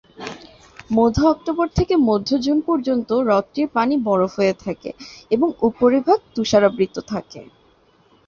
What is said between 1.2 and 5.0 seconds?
October হতে মধ্য June পর্যন্ত হ্রদটির পানি বরফ হয়ে থাকে